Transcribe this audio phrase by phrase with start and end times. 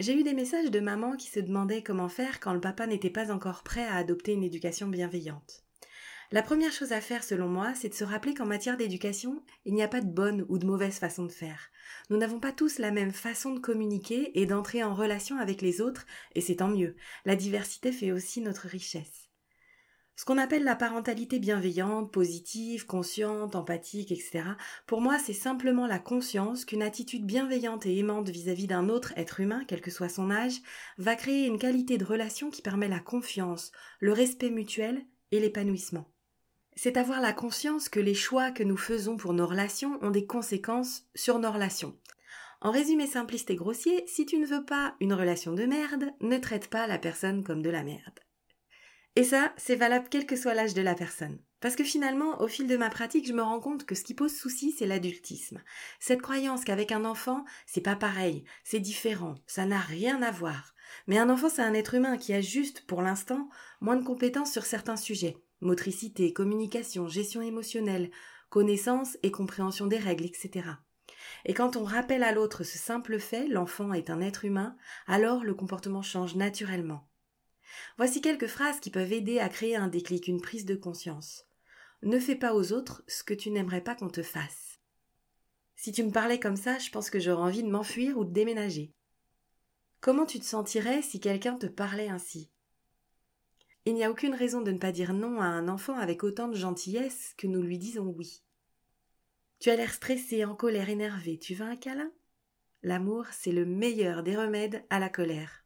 [0.00, 3.10] j'ai eu des messages de mamans qui se demandaient comment faire quand le papa n'était
[3.10, 5.64] pas encore prêt à adopter une éducation bienveillante.
[6.32, 9.74] La première chose à faire selon moi, c'est de se rappeler qu'en matière d'éducation, il
[9.74, 11.70] n'y a pas de bonne ou de mauvaise façon de faire.
[12.10, 15.80] Nous n'avons pas tous la même façon de communiquer et d'entrer en relation avec les
[15.80, 16.96] autres, et c'est tant mieux.
[17.24, 19.23] La diversité fait aussi notre richesse.
[20.16, 24.44] Ce qu'on appelle la parentalité bienveillante, positive, consciente, empathique, etc.
[24.86, 29.40] Pour moi, c'est simplement la conscience qu'une attitude bienveillante et aimante vis-à-vis d'un autre être
[29.40, 30.60] humain, quel que soit son âge,
[30.98, 36.08] va créer une qualité de relation qui permet la confiance, le respect mutuel et l'épanouissement.
[36.76, 40.26] C'est avoir la conscience que les choix que nous faisons pour nos relations ont des
[40.26, 41.96] conséquences sur nos relations.
[42.60, 46.38] En résumé simpliste et grossier, si tu ne veux pas une relation de merde, ne
[46.38, 48.23] traite pas la personne comme de la merde.
[49.16, 51.38] Et ça, c'est valable quel que soit l'âge de la personne.
[51.60, 54.12] Parce que finalement, au fil de ma pratique, je me rends compte que ce qui
[54.12, 55.62] pose souci, c'est l'adultisme.
[56.00, 60.74] Cette croyance qu'avec un enfant, c'est pas pareil, c'est différent, ça n'a rien à voir.
[61.06, 63.48] Mais un enfant, c'est un être humain qui a juste, pour l'instant,
[63.80, 65.38] moins de compétences sur certains sujets.
[65.60, 68.10] Motricité, communication, gestion émotionnelle,
[68.50, 70.68] connaissance et compréhension des règles, etc.
[71.44, 75.44] Et quand on rappelle à l'autre ce simple fait, l'enfant est un être humain, alors
[75.44, 77.08] le comportement change naturellement.
[77.96, 81.46] Voici quelques phrases qui peuvent aider à créer un déclic, une prise de conscience.
[82.02, 84.78] Ne fais pas aux autres ce que tu n'aimerais pas qu'on te fasse.
[85.76, 88.32] Si tu me parlais comme ça, je pense que j'aurais envie de m'enfuir ou de
[88.32, 88.92] déménager.
[90.00, 92.50] Comment tu te sentirais si quelqu'un te parlait ainsi?
[93.86, 96.48] Il n'y a aucune raison de ne pas dire non à un enfant avec autant
[96.48, 98.42] de gentillesse que nous lui disons oui.
[99.60, 101.38] Tu as l'air stressé, en colère, énervé.
[101.38, 102.10] Tu veux un câlin?
[102.82, 105.63] L'amour, c'est le meilleur des remèdes à la colère.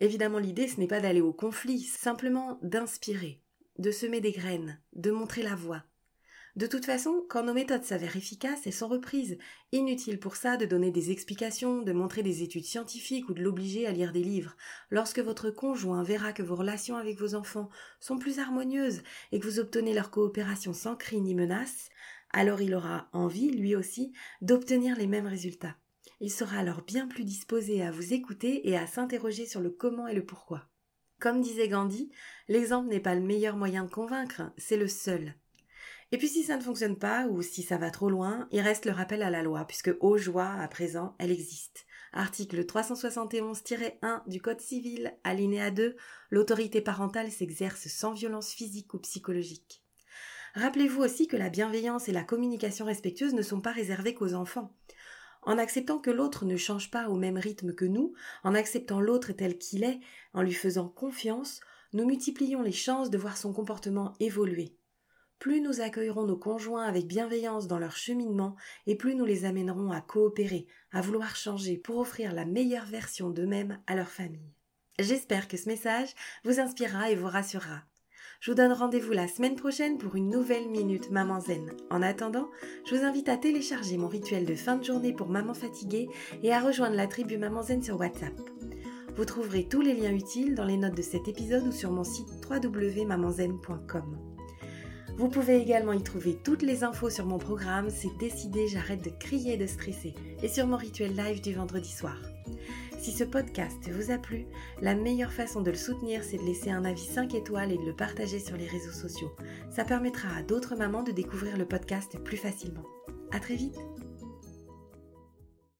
[0.00, 3.42] Évidemment, l'idée, ce n'est pas d'aller au conflit, simplement d'inspirer,
[3.78, 5.84] de semer des graines, de montrer la voie.
[6.58, 9.38] De toute façon, quand nos méthodes s'avèrent efficaces, elles sont reprises.
[9.70, 13.86] Inutile pour ça de donner des explications, de montrer des études scientifiques ou de l'obliger
[13.86, 14.56] à lire des livres.
[14.90, 17.68] Lorsque votre conjoint verra que vos relations avec vos enfants
[18.00, 21.90] sont plus harmonieuses et que vous obtenez leur coopération sans cri ni menace,
[22.32, 25.76] alors il aura envie, lui aussi, d'obtenir les mêmes résultats.
[26.20, 30.08] Il sera alors bien plus disposé à vous écouter et à s'interroger sur le comment
[30.08, 30.68] et le pourquoi.
[31.20, 32.10] Comme disait Gandhi,
[32.48, 35.34] l'exemple n'est pas le meilleur moyen de convaincre, c'est le seul.
[36.10, 38.86] Et puis si ça ne fonctionne pas ou si ça va trop loin, il reste
[38.86, 41.86] le rappel à la loi, puisque au joie, à présent, elle existe.
[42.12, 45.94] Article 371-1 du Code civil, alinéa 2,
[46.30, 49.84] l'autorité parentale s'exerce sans violence physique ou psychologique.
[50.54, 54.74] Rappelez-vous aussi que la bienveillance et la communication respectueuse ne sont pas réservées qu'aux enfants
[55.42, 58.12] en acceptant que l'autre ne change pas au même rythme que nous,
[58.44, 60.00] en acceptant l'autre tel qu'il est,
[60.34, 61.60] en lui faisant confiance,
[61.92, 64.76] nous multiplions les chances de voir son comportement évoluer.
[65.38, 68.56] Plus nous accueillerons nos conjoints avec bienveillance dans leur cheminement,
[68.86, 73.30] et plus nous les amènerons à coopérer, à vouloir changer pour offrir la meilleure version
[73.30, 74.52] d'eux-mêmes à leur famille.
[74.98, 76.12] J'espère que ce message
[76.44, 77.82] vous inspirera et vous rassurera.
[78.40, 81.72] Je vous donne rendez-vous la semaine prochaine pour une nouvelle Minute Maman Zen.
[81.90, 82.48] En attendant,
[82.88, 86.08] je vous invite à télécharger mon rituel de fin de journée pour maman fatiguée
[86.44, 88.38] et à rejoindre la tribu Maman Zen sur WhatsApp.
[89.16, 92.04] Vous trouverez tous les liens utiles dans les notes de cet épisode ou sur mon
[92.04, 94.18] site www.mamanzen.com.
[95.16, 99.10] Vous pouvez également y trouver toutes les infos sur mon programme C'est décidé, j'arrête de
[99.10, 102.16] crier et de stresser et sur mon rituel live du vendredi soir.
[102.98, 104.46] Si ce podcast vous a plu,
[104.82, 107.86] la meilleure façon de le soutenir, c'est de laisser un avis 5 étoiles et de
[107.86, 109.30] le partager sur les réseaux sociaux.
[109.70, 112.84] Ça permettra à d'autres mamans de découvrir le podcast plus facilement.
[113.30, 113.78] À très vite!